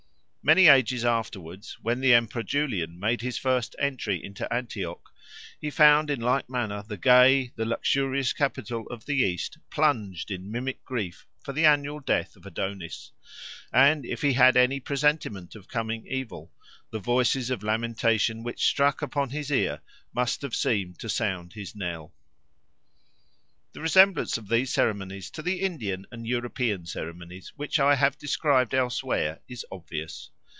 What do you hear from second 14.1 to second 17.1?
he had any presentiment of coming evil, the